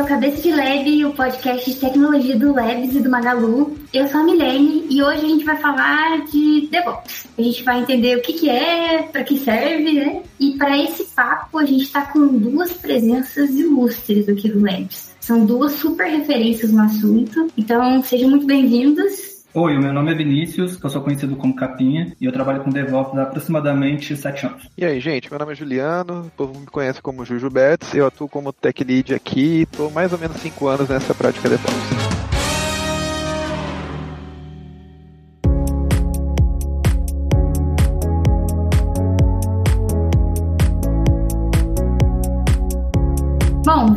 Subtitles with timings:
[0.00, 3.76] esse é Cabeça de Lab, o podcast de tecnologia do Labs e do Magalu.
[3.92, 7.26] Eu sou a Milene e hoje a gente vai falar de DevOps.
[7.36, 10.22] A gente vai entender o que, que é, para que serve, né?
[10.38, 15.14] E para esse papo a gente está com duas presenças ilustres aqui do Labs.
[15.20, 17.48] São duas super referências no assunto.
[17.56, 19.29] Então sejam muito bem-vindos.
[19.52, 23.18] Oi, meu nome é Vinícius, eu sou conhecido como Capinha e eu trabalho com DevOps
[23.18, 24.68] há aproximadamente sete anos.
[24.78, 28.06] E aí, gente, meu nome é Juliano, o povo me conhece como Juju Betts, eu
[28.06, 32.29] atuo como Tech Lead aqui e estou mais ou menos cinco anos nessa prática DevOps.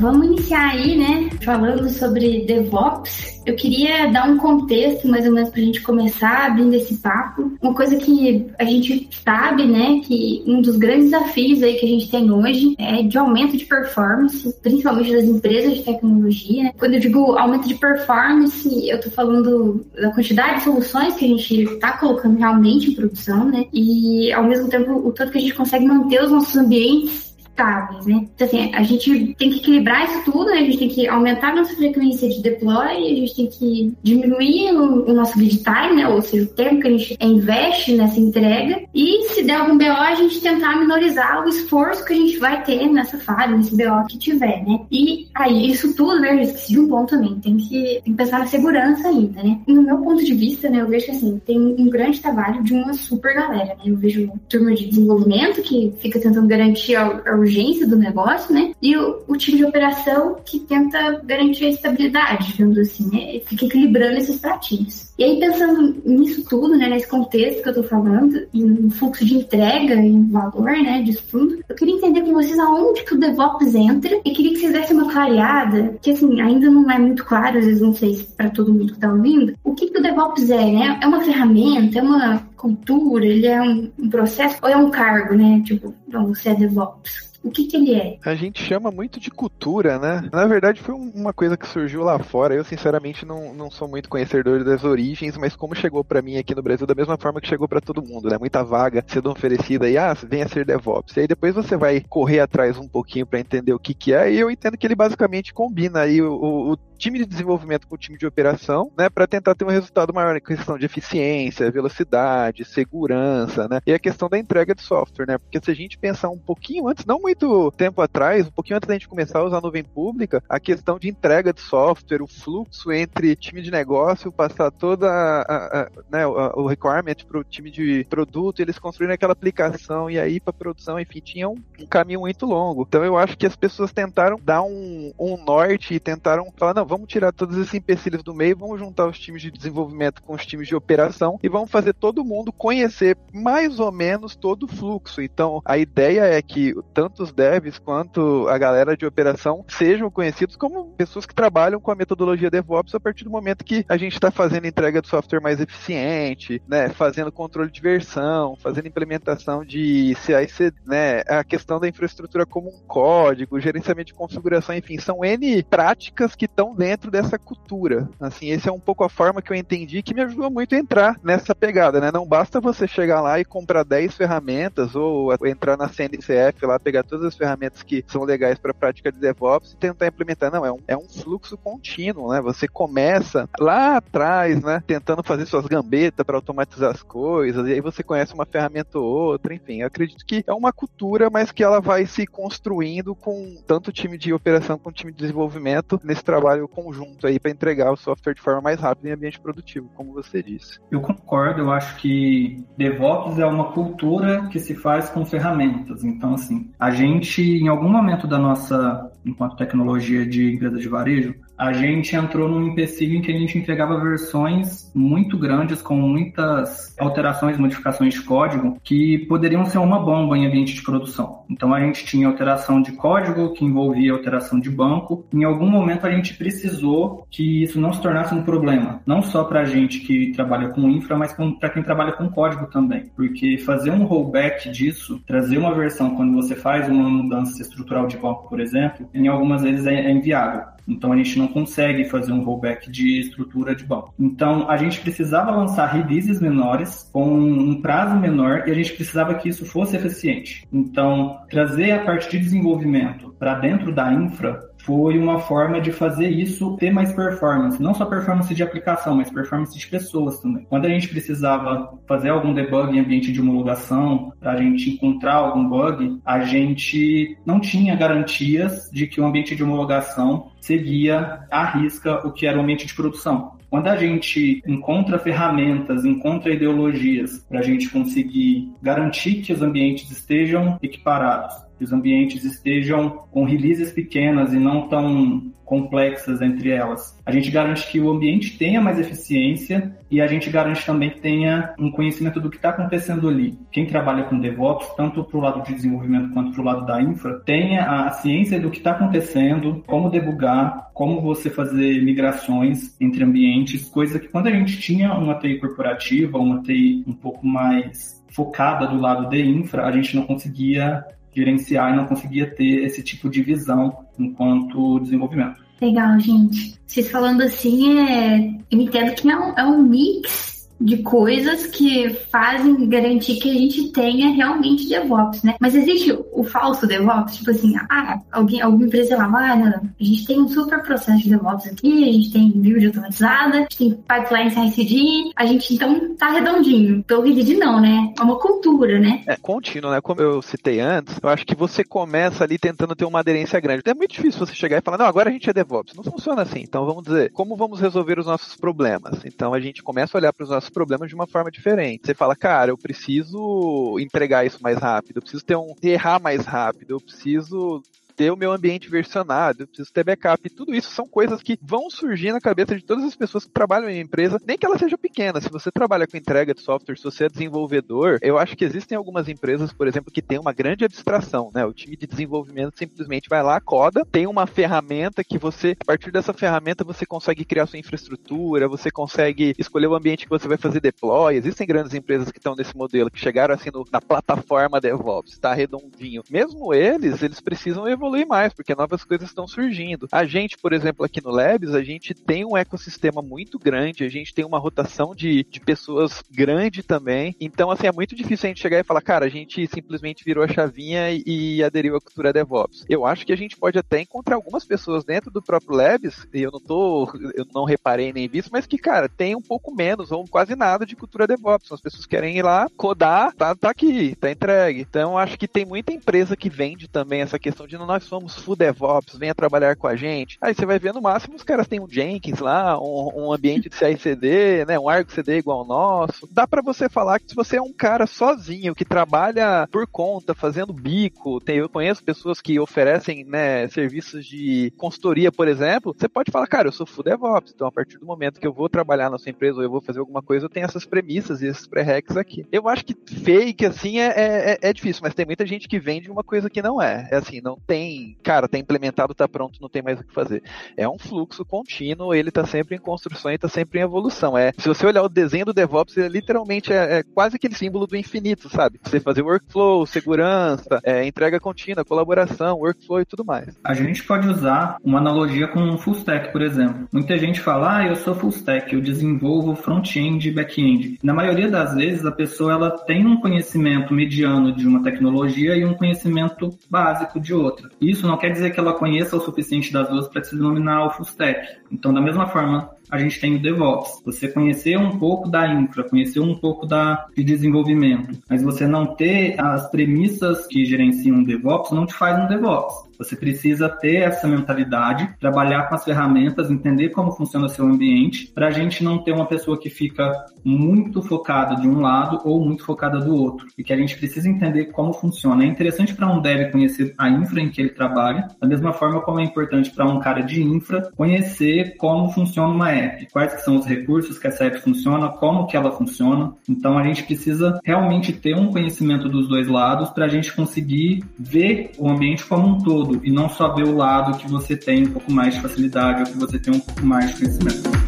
[0.04, 5.50] Vamos iniciar aí, né, falando sobre DevOps eu queria dar um contexto, mais ou menos,
[5.50, 7.52] para a gente começar abrindo esse papo.
[7.62, 11.90] Uma coisa que a gente sabe, né, que um dos grandes desafios aí que a
[11.90, 16.74] gente tem hoje é de aumento de performance, principalmente das empresas de tecnologia.
[16.78, 21.28] Quando eu digo aumento de performance, eu estou falando da quantidade de soluções que a
[21.28, 25.42] gente está colocando realmente em produção, né, e ao mesmo tempo o tanto que a
[25.42, 27.23] gente consegue manter os nossos ambientes
[27.58, 28.26] né?
[28.36, 30.60] Então, assim, a gente tem que equilibrar isso tudo, né?
[30.60, 34.72] A gente tem que aumentar a nossa frequência de deploy, a gente tem que diminuir
[34.74, 36.08] o, o nosso lead time, né?
[36.08, 38.84] Ou seja, o tempo que a gente investe nessa entrega.
[38.94, 42.64] E se der algum BO, a gente tentar minorizar o esforço que a gente vai
[42.64, 44.80] ter nessa fase, nesse BO que tiver, né?
[44.92, 46.34] E aí, isso tudo, né?
[46.34, 47.40] Eu esqueci de um ponto também.
[47.40, 49.60] Tem que, tem que pensar na segurança ainda, né?
[49.68, 50.82] No meu ponto de vista, né?
[50.82, 53.84] Eu vejo assim, tem um grande trabalho de uma super galera, né?
[53.86, 58.74] Eu vejo turma de desenvolvimento que fica tentando garantir a, a urgência do negócio, né?
[58.82, 63.42] E o, o, time de operação que tenta garantir a estabilidade, digamos assim, né?
[63.46, 65.14] Fica equilibrando esses pratinhos.
[65.18, 66.90] E aí, pensando nisso tudo, né?
[66.90, 71.02] Nesse contexto que eu tô falando, e no fluxo de entrega e no valor, né?
[71.02, 74.60] Disso tudo, eu queria entender com vocês aonde que o DevOps entra e queria que
[74.60, 78.16] vocês dessem uma clareada, que assim, ainda não é muito claro, às vezes não sei
[78.16, 81.00] se para todo mundo que tá ouvindo, o que, que o DevOps é, né?
[81.02, 85.62] É uma ferramenta, é uma cultura, ele é um, processo ou é um cargo, né?
[85.66, 87.33] Tipo, você é DevOps.
[87.44, 88.18] O que, que ele é?
[88.24, 90.30] A gente chama muito de cultura, né?
[90.32, 92.56] Na verdade, foi uma coisa que surgiu lá fora.
[92.56, 96.56] Eu, sinceramente, não, não sou muito conhecedor das origens, mas como chegou para mim aqui
[96.56, 98.38] no Brasil, da mesma forma que chegou para todo mundo, né?
[98.40, 101.18] Muita vaga sendo oferecida e, ah, venha ser DevOps.
[101.18, 104.32] E aí depois você vai correr atrás um pouquinho para entender o que, que é,
[104.32, 107.96] e eu entendo que ele basicamente combina aí o, o, o time de desenvolvimento com
[107.96, 111.70] o time de operação, né, para tentar ter um resultado maior em questão de eficiência,
[111.70, 115.98] velocidade, segurança, né, e a questão da entrega de software, né, porque se a gente
[115.98, 119.44] pensar um pouquinho antes, não muito tempo atrás, um pouquinho antes da gente começar a
[119.44, 123.70] usar a nuvem pública, a questão de entrega de software, o fluxo entre time de
[123.70, 129.14] negócio, passar toda a, a, né, o requirement para o time de produto, eles construíram
[129.14, 132.86] aquela aplicação e aí para produção, enfim, tinha um, um, caminho muito longo.
[132.88, 136.93] Então eu acho que as pessoas tentaram dar um, um norte e tentaram falar, não,
[136.94, 140.46] vamos tirar todos esses empecilhos do meio, vamos juntar os times de desenvolvimento com os
[140.46, 145.20] times de operação e vamos fazer todo mundo conhecer mais ou menos todo o fluxo.
[145.20, 150.56] Então, a ideia é que tanto os devs quanto a galera de operação sejam conhecidos
[150.56, 154.14] como pessoas que trabalham com a metodologia DevOps a partir do momento que a gente
[154.14, 160.16] está fazendo entrega de software mais eficiente, né, fazendo controle de versão, fazendo implementação de
[160.16, 165.64] CI/CD, né, a questão da infraestrutura como um código, gerenciamento de configuração, enfim, são N
[165.64, 168.10] práticas que estão dentro dessa cultura.
[168.20, 170.78] Assim, esse é um pouco a forma que eu entendi que me ajudou muito a
[170.78, 172.12] entrar nessa pegada, né?
[172.12, 177.04] Não basta você chegar lá e comprar 10 ferramentas ou entrar na CNCF lá, pegar
[177.04, 180.52] todas as ferramentas que são legais para a prática de DevOps e tentar implementar.
[180.52, 182.42] Não, é um, é um fluxo contínuo, né?
[182.42, 184.84] Você começa lá atrás, né?
[184.86, 189.06] Tentando fazer suas gambetas para automatizar as coisas, e aí você conhece uma ferramenta ou
[189.06, 189.80] outra, enfim.
[189.80, 194.18] Eu acredito que é uma cultura, mas que ela vai se construindo com tanto time
[194.18, 198.42] de operação quanto time de desenvolvimento nesse trabalho conjunto aí para entregar o software de
[198.42, 200.80] forma mais rápida em ambiente produtivo, como você disse.
[200.92, 206.04] Eu concordo, eu acho que DevOps é uma cultura que se faz com ferramentas.
[206.04, 211.36] Então, assim, a gente, em algum momento da nossa, enquanto tecnologia de empresa de varejo,
[211.58, 216.96] a gente entrou num empecilho em que a gente entregava versões muito grandes, com muitas
[217.00, 221.44] alterações, modificações de código, que poderiam ser uma bomba em ambiente de produção.
[221.50, 225.26] Então a gente tinha alteração de código, que envolvia alteração de banco.
[225.34, 229.44] Em algum momento a gente precisou que isso não se tornasse um problema, não só
[229.44, 233.06] para a gente que trabalha com infra, mas para quem trabalha com código também.
[233.16, 238.18] Porque fazer um rollback disso, trazer uma versão quando você faz uma mudança estrutural de
[238.18, 240.74] banco, por exemplo, em algumas vezes é, é inviável.
[240.88, 244.14] Então a gente não consegue fazer um rollback de estrutura de banco.
[244.20, 249.36] Então a gente precisava lançar releases menores com um prazo menor e a gente precisava
[249.36, 250.68] que isso fosse eficiente.
[250.72, 256.30] Então trazer a parte de desenvolvimento para dentro da infra foi uma forma de fazer
[256.30, 260.66] isso ter mais performance, não só performance de aplicação, mas performance de pessoas também.
[260.70, 265.68] Quando a gente precisava fazer algum debug em ambiente de homologação, a gente encontrar algum
[265.68, 272.26] bug, a gente não tinha garantias de que o ambiente de homologação seguia à risca
[272.28, 273.54] o que era o ambiente de produção.
[273.74, 280.12] Quando a gente encontra ferramentas, encontra ideologias para a gente conseguir garantir que os ambientes
[280.12, 287.20] estejam equiparados, que os ambientes estejam com releases pequenas e não tão complexas entre elas.
[287.26, 291.20] A gente garante que o ambiente tenha mais eficiência e a gente garante também que
[291.20, 293.58] tenha um conhecimento do que está acontecendo ali.
[293.72, 297.02] Quem trabalha com DevOps, tanto para o lado de desenvolvimento quanto para o lado da
[297.02, 303.24] infra, tenha a ciência do que está acontecendo, como debugar, como você fazer migrações entre
[303.24, 308.22] ambientes, coisa que quando a gente tinha uma TI corporativa, uma TI um pouco mais
[308.30, 311.04] focada do lado de infra, a gente não conseguia
[311.36, 315.64] gerenciar e não conseguia ter esse tipo de visão enquanto desenvolvimento.
[315.82, 316.80] Legal, gente.
[316.86, 318.58] Vocês falando assim, é...
[318.72, 320.53] eu entendo que é um, é um mix
[320.84, 325.56] de coisas que fazem garantir que a gente tenha realmente DevOps, né?
[325.60, 330.04] Mas existe o falso DevOps, tipo assim, ah, alguém, alguma empresa lá, ah, não, a
[330.04, 333.78] gente tem um super processo de DevOps aqui, a gente tem build automatizada, a gente
[333.78, 337.04] tem pipeline CI/CD, a gente então tá redondinho.
[337.04, 338.14] Pelo de não, né?
[338.18, 339.24] É uma cultura, né?
[339.28, 340.02] É contínuo, né?
[340.02, 343.80] Como eu citei antes, eu acho que você começa ali tentando ter uma aderência grande.
[343.80, 345.96] Então é muito difícil você chegar e falar, não, agora a gente é DevOps.
[345.96, 346.60] Não funciona assim.
[346.60, 349.24] Então vamos dizer, como vamos resolver os nossos problemas?
[349.26, 352.02] Então a gente começa a olhar para os nossos problemas de uma forma diferente.
[352.06, 356.46] Você fala, cara, eu preciso entregar isso mais rápido, eu preciso ter um errar mais
[356.46, 357.82] rápido, eu preciso
[358.16, 360.50] ter o meu ambiente versionado, eu preciso ter backup.
[360.50, 363.90] Tudo isso são coisas que vão surgir na cabeça de todas as pessoas que trabalham
[363.90, 365.42] em empresa, nem que ela seja pequena.
[365.42, 368.98] Se você trabalha com entrega de software, se você é desenvolvedor, eu acho que existem
[368.98, 371.66] algumas empresas, por exemplo, que tem uma grande abstração, né?
[371.66, 376.12] O time de desenvolvimento simplesmente vai lá, coda, tem uma ferramenta que você, a partir
[376.12, 380.58] dessa ferramenta, você consegue criar sua infraestrutura, você consegue escolher o ambiente que você vai
[380.58, 381.36] fazer deploy.
[381.36, 385.54] Existem grandes empresas que estão nesse modelo, que chegaram assim no, na plataforma DevOps, tá
[385.54, 386.24] redondinho.
[386.30, 390.08] Mesmo eles, eles precisam evoluir evoluir mais, porque novas coisas estão surgindo.
[390.12, 394.10] A gente, por exemplo, aqui no Labs, a gente tem um ecossistema muito grande, a
[394.10, 397.36] gente tem uma rotação de, de pessoas grande também.
[397.40, 400.44] Então, assim, é muito difícil a gente chegar e falar, cara, a gente simplesmente virou
[400.44, 402.86] a chavinha e, e aderiu à cultura DevOps.
[402.90, 406.42] Eu acho que a gente pode até encontrar algumas pessoas dentro do próprio Labs, e
[406.42, 410.12] eu não tô, eu não reparei nem visto, mas que, cara, tem um pouco menos
[410.12, 411.72] ou quase nada de cultura DevOps.
[411.72, 414.82] As pessoas querem ir lá, codar, tá, tá aqui, tá entregue.
[414.82, 418.56] Então, acho que tem muita empresa que vende também essa questão de nós somos full
[418.56, 420.38] DevOps, venha trabalhar com a gente.
[420.42, 423.70] Aí você vai ver no máximo os caras têm um Jenkins lá, um, um ambiente
[423.70, 426.28] de CI/CD, né, um Argo CD igual ao nosso.
[426.32, 430.34] Dá para você falar que se você é um cara sozinho que trabalha por conta,
[430.34, 436.10] fazendo bico, tem, eu conheço pessoas que oferecem, né, serviços de consultoria, por exemplo, você
[436.10, 438.68] pode falar, cara, eu sou full DevOps, então a partir do momento que eu vou
[438.68, 441.48] trabalhar na sua empresa ou eu vou fazer alguma coisa, eu tenho essas premissas e
[441.48, 442.44] esses pré-recs aqui.
[442.52, 446.10] Eu acho que fake, assim, é, é, é difícil, mas tem muita gente que vende
[446.10, 447.08] uma coisa que não é.
[447.12, 447.83] É assim, não tem
[448.24, 450.44] cara, tá implementado, tá pronto, não tem mais o que fazer.
[450.78, 454.38] É um fluxo contínuo, ele tá sempre em construção e tá sempre em evolução.
[454.38, 457.88] É, se você olhar o desenho do DevOps, ele literalmente é, é quase aquele símbolo
[457.88, 458.80] do infinito, sabe?
[458.84, 463.56] Você fazer workflow, segurança, é, entrega contínua, colaboração, workflow e tudo mais.
[463.64, 466.88] A gente pode usar uma analogia com um full stack, por exemplo.
[466.92, 471.00] Muita gente fala, ah, eu sou full stack, eu desenvolvo front-end e back-end.
[471.04, 475.66] Na maioria das vezes, a pessoa ela tem um conhecimento mediano de uma tecnologia e
[475.66, 477.70] um conhecimento básico de outra.
[477.82, 480.90] Isso não quer dizer que ela conheça o suficiente das duas para se denominar o
[480.92, 481.58] full stack.
[481.72, 484.02] Então, da mesma forma, a gente tem o DevOps.
[484.06, 488.96] Você conhecer um pouco da infra, conhecer um pouco da, de desenvolvimento, mas você não
[488.96, 492.83] ter as premissas que gerenciam o DevOps, não te faz um DevOps.
[492.98, 498.48] Você precisa ter essa mentalidade, trabalhar com as ferramentas, entender como funciona seu ambiente, para
[498.48, 500.12] a gente não ter uma pessoa que fica
[500.44, 503.48] muito focada de um lado ou muito focada do outro.
[503.58, 505.44] E que a gente precisa entender como funciona.
[505.44, 509.02] É interessante para um dev conhecer a infra em que ele trabalha, da mesma forma
[509.02, 513.42] como é importante para um cara de infra conhecer como funciona uma app, quais que
[513.42, 516.34] são os recursos que essa app funciona, como que ela funciona.
[516.48, 521.04] Então a gente precisa realmente ter um conhecimento dos dois lados para a gente conseguir
[521.18, 524.56] ver o ambiente como um todo todo e não só ver o lado que você
[524.56, 527.84] tem um pouco mais de facilidade ou que você tem um pouco mais de conhecimento.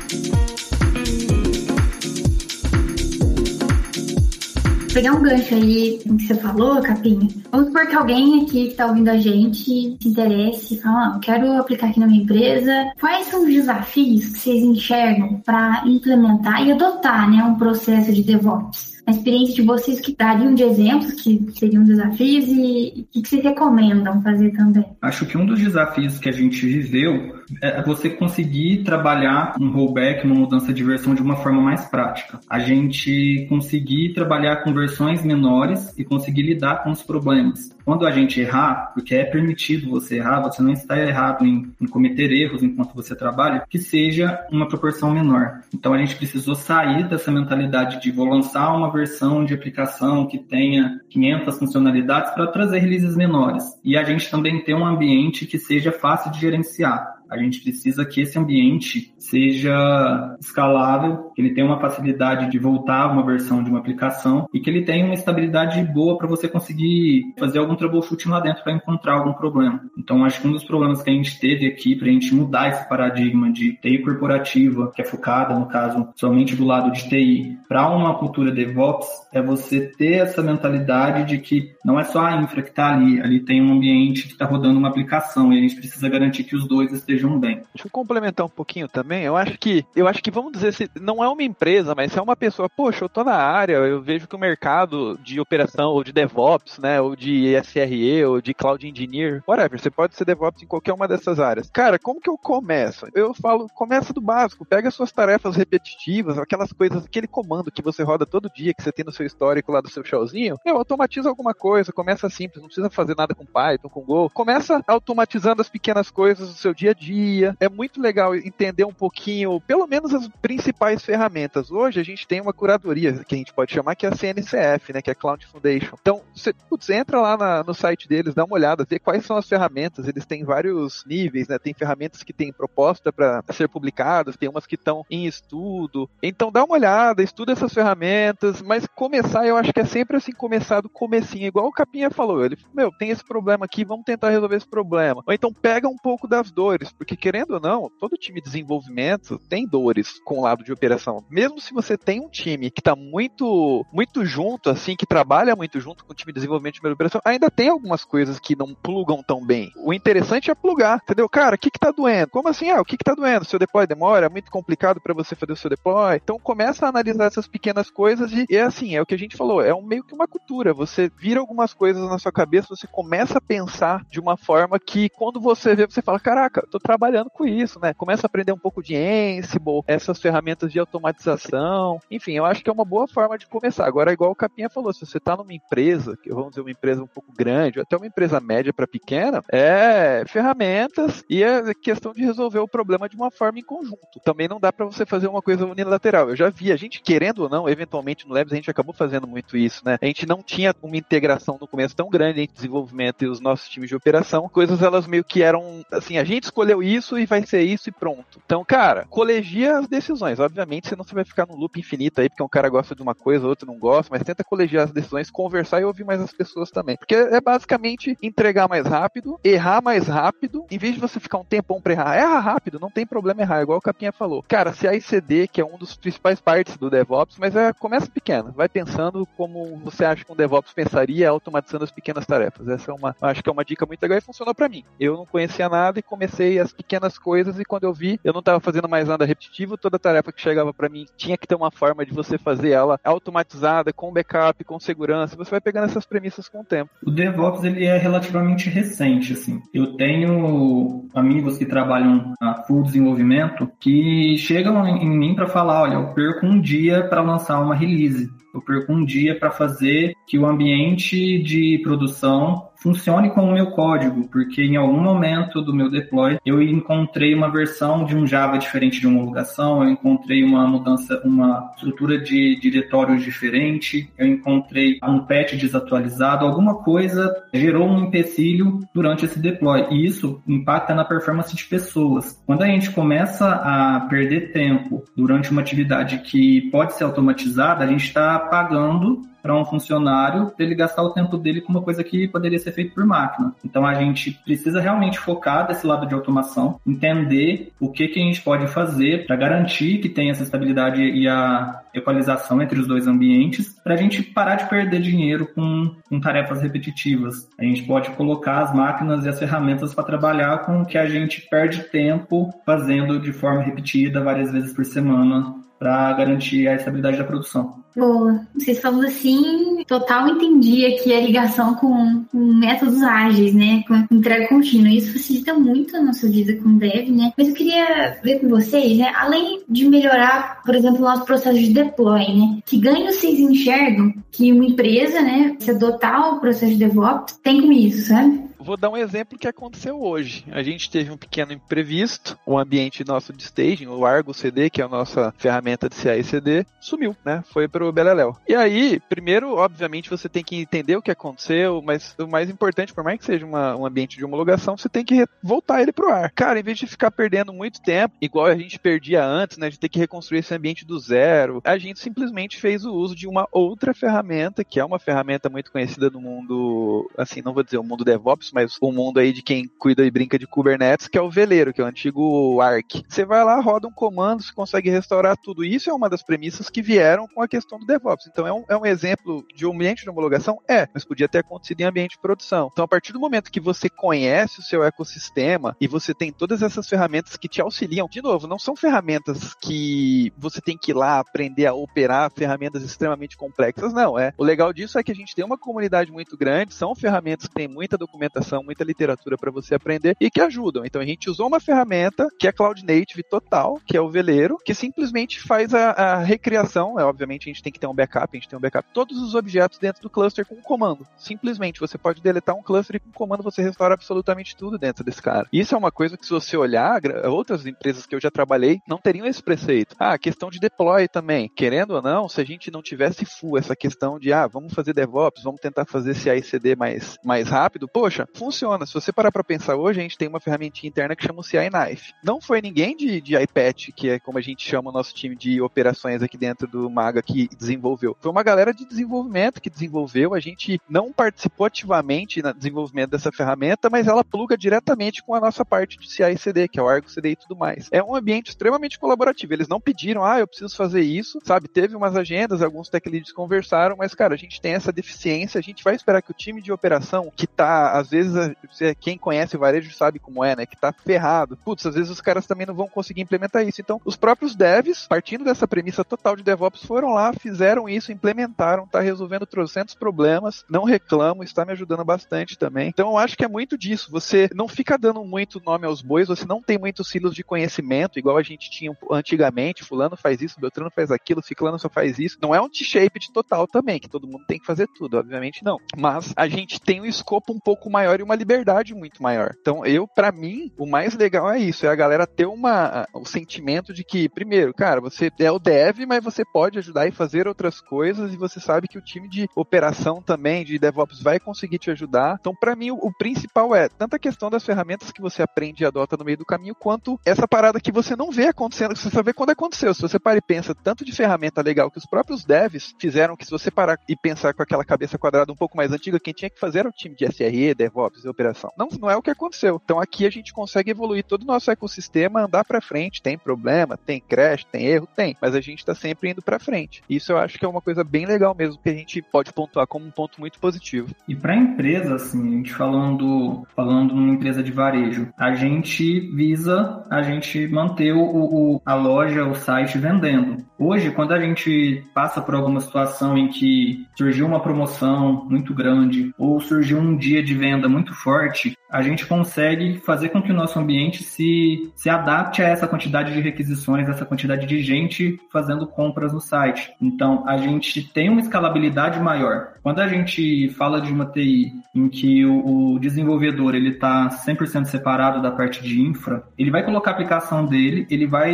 [4.93, 7.27] pegar um gancho aí que você falou, Capinha.
[7.51, 11.11] Vamos supor que alguém aqui que tá ouvindo a gente se interesse e fala, ah,
[11.15, 12.93] eu quero aplicar aqui na minha empresa.
[12.97, 18.23] Quais são os desafios que vocês enxergam para implementar e adotar né, um processo de
[18.23, 18.94] DevOps?
[19.05, 23.43] A experiência de vocês que dariam de exemplos que seriam desafios e o que vocês
[23.43, 24.85] recomendam fazer também?
[25.01, 30.25] Acho que um dos desafios que a gente viveu é você conseguir trabalhar um rollback,
[30.25, 32.39] uma mudança de versão de uma forma mais prática.
[32.49, 37.75] A gente conseguir trabalhar com versões menores e conseguir lidar com os problemas.
[37.83, 41.85] Quando a gente errar, porque é permitido você errar, você não está errado em, em
[41.85, 45.61] cometer erros enquanto você trabalha, que seja uma proporção menor.
[45.73, 50.39] Então a gente precisou sair dessa mentalidade de vou lançar uma versão de aplicação que
[50.39, 53.63] tenha 500 funcionalidades para trazer releases menores.
[53.83, 57.14] E a gente também ter um ambiente que seja fácil de gerenciar.
[57.29, 63.01] A gente precisa que esse ambiente seja escalável, que ele tenha uma facilidade de voltar
[63.01, 66.47] a uma versão de uma aplicação e que ele tenha uma estabilidade boa para você
[66.47, 69.81] conseguir fazer algum troubleshooting lá dentro para encontrar algum problema.
[69.97, 72.69] Então, acho que um dos problemas que a gente teve aqui para a gente mudar
[72.69, 77.57] esse paradigma de TI corporativa, que é focada, no caso, somente do lado de TI,
[77.67, 82.41] para uma cultura DevOps, é você ter essa mentalidade de que não é só a
[82.41, 85.61] infra que está ali, ali tem um ambiente que está rodando uma aplicação e a
[85.61, 87.63] gente precisa garantir que os dois estejam estejam bem.
[87.73, 89.23] Deixa eu complementar um pouquinho também.
[89.23, 92.19] Eu acho que, eu acho que vamos dizer se não é uma empresa, mas se
[92.19, 95.91] é uma pessoa, poxa, eu tô na área, eu vejo que o mercado de operação
[95.91, 100.25] ou de DevOps, né, ou de SRE ou de Cloud Engineer, whatever, você pode ser
[100.25, 101.69] DevOps em qualquer uma dessas áreas.
[101.71, 103.07] Cara, como que eu começo?
[103.13, 108.03] Eu falo, começa do básico, pega suas tarefas repetitivas, aquelas coisas, aquele comando que você
[108.03, 111.29] roda todo dia, que você tem no seu histórico lá do seu shellzinho, eu automatiza
[111.29, 115.69] alguma coisa, começa simples, não precisa fazer nada com Python, com Go, começa automatizando as
[115.69, 117.55] pequenas coisas do seu dia a dia dia.
[117.59, 121.69] É muito legal entender um pouquinho, pelo menos as principais ferramentas.
[121.69, 124.93] Hoje a gente tem uma curadoria que a gente pode chamar que é a CNCF,
[124.93, 125.95] né, que é a Cloud Foundation.
[126.01, 129.37] Então, você putz, entra lá na, no site deles, dá uma olhada, vê quais são
[129.37, 130.07] as ferramentas.
[130.07, 131.59] Eles têm vários níveis, né?
[131.59, 136.09] Tem ferramentas que têm proposta para ser publicadas, tem umas que estão em estudo.
[136.23, 140.31] Então, dá uma olhada, estuda essas ferramentas, mas começar, eu acho que é sempre assim,
[140.31, 142.43] começar do comecinho, igual o Capinha falou.
[142.43, 145.21] Ele, meu, tem esse problema aqui, vamos tentar resolver esse problema.
[145.25, 149.39] Ou então pega um pouco das dores, porque querendo ou não, todo time de desenvolvimento
[149.49, 151.23] tem dores com o lado de operação.
[151.29, 155.79] Mesmo se você tem um time que está muito muito junto, assim, que trabalha muito
[155.79, 159.21] junto com o time de desenvolvimento de operação, ainda tem algumas coisas que não plugam
[159.23, 159.71] tão bem.
[159.77, 161.27] O interessante é plugar, entendeu?
[161.29, 162.29] Cara, o que que tá doendo?
[162.29, 162.69] Como assim?
[162.69, 163.45] Ah, o que que tá doendo?
[163.45, 166.15] Seu deploy demora, é muito complicado para você fazer o seu deploy.
[166.15, 169.19] Então começa a analisar essas pequenas coisas e, e é assim, é o que a
[169.19, 170.73] gente falou, é um meio que uma cultura.
[170.73, 175.09] Você vira algumas coisas na sua cabeça, você começa a pensar de uma forma que
[175.09, 177.93] quando você vê, você fala, caraca, tô trabalhando com isso, né?
[177.93, 181.99] Começa a aprender um pouco de Ansible, essas ferramentas de automatização.
[182.11, 183.87] Enfim, eu acho que é uma boa forma de começar.
[183.87, 187.01] Agora, igual o Capinha falou, se você está numa empresa, que vamos dizer uma empresa
[187.01, 192.13] um pouco grande, ou até uma empresa média para pequena, é ferramentas e é questão
[192.13, 194.19] de resolver o problema de uma forma em conjunto.
[194.23, 196.29] Também não dá para você fazer uma coisa unilateral.
[196.29, 199.25] Eu já vi, a gente querendo ou não, eventualmente no Labs a gente acabou fazendo
[199.25, 199.97] muito isso, né?
[199.99, 203.67] A gente não tinha uma integração no começo tão grande entre desenvolvimento e os nossos
[203.69, 204.47] times de operação.
[204.49, 207.91] Coisas elas meio que eram assim, a gente escolheu isso e vai ser isso e
[207.91, 208.39] pronto.
[208.45, 210.39] Então, cara, colegia as decisões.
[210.39, 213.15] Obviamente, senão você vai ficar no loop infinito aí, porque um cara gosta de uma
[213.15, 216.69] coisa, outro não gosta, mas tenta colegiar as decisões, conversar e ouvir mais as pessoas
[216.69, 216.97] também.
[216.97, 221.45] Porque é basicamente entregar mais rápido, errar mais rápido, em vez de você ficar um
[221.45, 222.15] tempão pra errar.
[222.15, 224.43] Erra rápido, não tem problema errar, igual o Capinha falou.
[224.47, 228.09] Cara, se a ICD, que é um dos principais partes do DevOps, mas é, começa
[228.09, 232.67] pequeno, vai pensando como você acha que um DevOps pensaria, automatizando as pequenas tarefas.
[232.67, 234.83] Essa é uma, acho que é uma dica muito legal e funcionou para mim.
[234.99, 238.39] Eu não conhecia nada e comecei as pequenas coisas e quando eu vi, eu não
[238.39, 241.71] estava fazendo mais nada repetitivo, toda tarefa que chegava para mim tinha que ter uma
[241.71, 245.35] forma de você fazer ela automatizada, com backup, com segurança.
[245.35, 246.91] Você vai pegando essas premissas com o tempo.
[247.05, 249.61] O DevOps ele é relativamente recente, assim.
[249.73, 255.95] Eu tenho amigos que trabalham a full desenvolvimento que chegam em mim para falar, olha,
[255.95, 258.29] eu perco um dia para lançar uma release.
[258.55, 263.71] Eu perco um dia para fazer que o ambiente de produção funcione com o meu
[263.71, 268.59] código, porque em algum momento do meu deploy eu encontrei uma versão de um Java
[268.59, 275.19] diferente de homologação, eu encontrei uma mudança, uma estrutura de diretórios diferente, eu encontrei um
[275.19, 279.87] patch desatualizado, alguma coisa gerou um empecilho durante esse deploy.
[279.89, 282.39] E isso impacta na performance de pessoas.
[282.45, 287.87] Quando a gente começa a perder tempo durante uma atividade que pode ser automatizada, a
[287.87, 292.27] gente está pagando para um funcionário ele gastar o tempo dele com uma coisa que
[292.27, 293.53] poderia ser feita por máquina.
[293.63, 298.23] Então a gente precisa realmente focar desse lado de automação, entender o que, que a
[298.23, 303.05] gente pode fazer para garantir que tenha essa estabilidade e a equalização entre os dois
[303.05, 307.47] ambientes, para a gente parar de perder dinheiro com, com tarefas repetitivas.
[307.59, 311.05] A gente pode colocar as máquinas e as ferramentas para trabalhar com o que a
[311.05, 317.17] gente perde tempo fazendo de forma repetida várias vezes por semana para garantir a estabilidade
[317.17, 317.83] da produção.
[317.95, 318.45] Boa.
[318.53, 323.83] Vocês falando assim, total entendi aqui a ligação com, com métodos ágeis, né?
[323.87, 324.89] Com entrega contínua.
[324.89, 327.31] Isso facilita muito a nossa vida com dev, né?
[327.37, 329.13] Mas eu queria ver com vocês, né?
[329.15, 332.59] Além de melhorar, por exemplo, o nosso processo de deploy, né?
[332.65, 335.55] Que ganho vocês enxergam que uma empresa, né?
[335.59, 338.43] Se adotar o processo de DevOps, tem com isso, sabe?
[338.65, 340.43] Vou dar um exemplo que aconteceu hoje.
[340.51, 344.81] A gente teve um pequeno imprevisto, o ambiente nosso de staging, o Argo CD, que
[344.81, 347.43] é a nossa ferramenta de CI CD, sumiu, né?
[347.53, 348.35] Foi pro Beleléu.
[348.47, 352.91] E aí, primeiro, obviamente, você tem que entender o que aconteceu, mas o mais importante,
[352.91, 356.09] por mais que seja uma, um ambiente de homologação, você tem que voltar ele pro
[356.09, 356.31] ar.
[356.31, 359.69] Cara, em vez de ficar perdendo muito tempo, igual a gente perdia antes, né?
[359.69, 363.27] De ter que reconstruir esse ambiente do zero, a gente simplesmente fez o uso de
[363.27, 367.77] uma outra ferramenta, que é uma ferramenta muito conhecida no mundo, assim, não vou dizer
[367.77, 371.17] o mundo DevOps, mas o mundo aí de quem cuida e brinca de Kubernetes, que
[371.17, 373.03] é o Veleiro, que é o antigo Arc.
[373.05, 375.65] Você vai lá, roda um comando, você consegue restaurar tudo.
[375.65, 378.27] Isso é uma das premissas que vieram com a questão do DevOps.
[378.27, 380.61] Então é um, é um exemplo de um ambiente de homologação?
[380.69, 382.69] É, mas podia ter acontecido em ambiente de produção.
[382.71, 386.61] Então, a partir do momento que você conhece o seu ecossistema e você tem todas
[386.61, 390.93] essas ferramentas que te auxiliam, de novo, não são ferramentas que você tem que ir
[390.93, 394.17] lá aprender a operar ferramentas extremamente complexas, não.
[394.17, 394.33] É.
[394.37, 397.55] O legal disso é que a gente tem uma comunidade muito grande, são ferramentas que
[397.55, 400.85] têm muita documentação informação, muita literatura para você aprender e que ajudam.
[400.85, 404.57] Então a gente usou uma ferramenta que é Cloud Native total, que é o Veleiro,
[404.63, 406.99] que simplesmente faz a, a recriação.
[406.99, 409.21] É, obviamente a gente tem que ter um backup, a gente tem um backup todos
[409.21, 411.07] os objetos dentro do cluster com um comando.
[411.17, 415.03] Simplesmente você pode deletar um cluster e com um comando você restaura absolutamente tudo dentro
[415.03, 415.47] desse cara.
[415.51, 418.97] Isso é uma coisa que se você olhar, outras empresas que eu já trabalhei não
[418.97, 419.95] teriam esse preceito.
[419.99, 421.49] Ah, questão de deploy também.
[421.55, 424.93] Querendo ou não, se a gente não tivesse full essa questão de ah, vamos fazer
[424.93, 428.85] DevOps, vamos tentar fazer CI/CD mais mais rápido, poxa, funciona.
[428.85, 431.43] Se você parar para pensar hoje, a gente tem uma ferramentinha interna que chama o
[431.43, 432.13] CI Knife.
[432.23, 435.35] Não foi ninguém de, de iPad, que é como a gente chama o nosso time
[435.35, 438.15] de operações aqui dentro do Maga, que desenvolveu.
[438.19, 440.33] Foi uma galera de desenvolvimento que desenvolveu.
[440.33, 445.39] A gente não participou ativamente no desenvolvimento dessa ferramenta, mas ela pluga diretamente com a
[445.39, 447.87] nossa parte de CI CD, que é o Argo CD e tudo mais.
[447.91, 449.53] É um ambiente extremamente colaborativo.
[449.53, 451.67] Eles não pediram, ah, eu preciso fazer isso, sabe?
[451.67, 455.63] Teve umas agendas, alguns tech leads conversaram, mas, cara, a gente tem essa deficiência, a
[455.63, 458.55] gente vai esperar que o time de operação, que tá, às vezes, vezes,
[458.99, 460.65] quem conhece o varejo sabe como é, né?
[460.65, 461.57] Que tá ferrado.
[461.57, 463.81] Putz, às vezes os caras também não vão conseguir implementar isso.
[463.81, 468.87] Então, os próprios devs, partindo dessa premissa total de DevOps, foram lá, fizeram isso, implementaram,
[468.87, 472.87] tá resolvendo trocentos problemas, não reclamo, está me ajudando bastante também.
[472.87, 474.11] Então, eu acho que é muito disso.
[474.11, 478.19] Você não fica dando muito nome aos bois, você não tem muitos silos de conhecimento,
[478.19, 482.37] igual a gente tinha antigamente, fulano faz isso, Beltrano faz aquilo, ciclano só faz isso.
[482.41, 485.63] Não é um T-shape de total também, que todo mundo tem que fazer tudo, obviamente
[485.63, 485.77] não.
[485.97, 489.55] Mas a gente tem um escopo um pouco maior e uma liberdade muito maior.
[489.59, 493.25] Então, eu, para mim, o mais legal é isso, é a galera ter uma, o
[493.25, 497.47] sentimento de que, primeiro, cara, você é o dev, mas você pode ajudar e fazer
[497.47, 501.79] outras coisas e você sabe que o time de operação também, de DevOps, vai conseguir
[501.79, 502.37] te ajudar.
[502.39, 505.83] Então, para mim, o, o, principal é tanto a questão das ferramentas que você aprende
[505.83, 509.09] e adota no meio do caminho, quanto essa parada que você não vê acontecendo, você
[509.09, 509.93] só vê quando aconteceu.
[509.93, 513.45] Se você para e pensa tanto de ferramenta legal que os próprios devs fizeram, que
[513.45, 516.49] se você parar e pensar com aquela cabeça quadrada um pouco mais antiga, quem tinha
[516.49, 518.71] que fazer era o time de SRE, DevOps, de operação.
[518.77, 519.81] Não, não é o que aconteceu.
[519.83, 523.21] Então aqui a gente consegue evoluir todo o nosso ecossistema, andar para frente.
[523.21, 527.03] Tem problema, tem crash, tem erro, tem, mas a gente está sempre indo para frente.
[527.09, 529.87] Isso eu acho que é uma coisa bem legal mesmo que a gente pode pontuar
[529.87, 531.09] como um ponto muito positivo.
[531.27, 537.05] E para empresa, assim, a gente falando falando numa empresa de varejo, a gente visa
[537.09, 540.63] a gente manter o, o a loja, o site vendendo.
[540.77, 546.33] Hoje, quando a gente passa por alguma situação em que surgiu uma promoção muito grande
[546.37, 550.55] ou surgiu um dia de venda muito forte, a gente consegue fazer com que o
[550.55, 555.85] nosso ambiente se, se adapte a essa quantidade de requisições, essa quantidade de gente fazendo
[555.85, 556.93] compras no site.
[557.01, 559.73] Então, a gente tem uma escalabilidade maior.
[559.83, 564.85] Quando a gente fala de uma TI em que o, o desenvolvedor ele está 100%
[564.85, 568.53] separado da parte de infra, ele vai colocar a aplicação dele, ele vai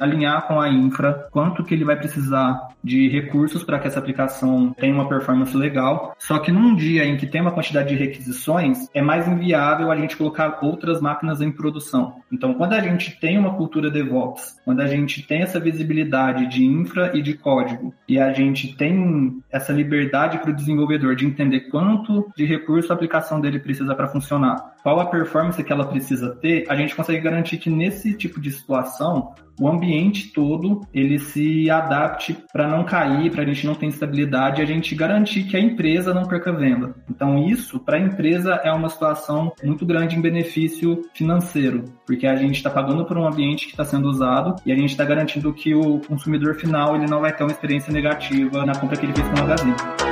[0.00, 4.72] alinhar com a infra quanto que ele vai precisar de recursos para que essa aplicação
[4.72, 6.16] tenha uma performance legal.
[6.18, 9.90] Só que num dia em que tem uma quantidade de requisições, é mais inviável viável
[9.90, 12.22] a gente colocar outras máquinas em produção.
[12.30, 16.64] Então, quando a gente tem uma cultura DevOps, quando a gente tem essa visibilidade de
[16.64, 21.62] infra e de código, e a gente tem essa liberdade para o desenvolvedor de entender
[21.62, 26.34] quanto de recurso a aplicação dele precisa para funcionar, qual a performance que ela precisa
[26.36, 31.70] ter, a gente consegue garantir que nesse tipo de situação o ambiente todo ele se
[31.70, 35.56] adapte para não cair, para a gente não ter instabilidade e a gente garantir que
[35.56, 36.94] a empresa não perca venda.
[37.08, 42.36] Então isso para a empresa é uma situação muito grande em benefício financeiro, porque a
[42.36, 45.52] gente está pagando por um ambiente que está sendo usado e a gente está garantindo
[45.52, 49.12] que o consumidor final ele não vai ter uma experiência negativa na compra que ele
[49.12, 50.09] fez com o Magazine.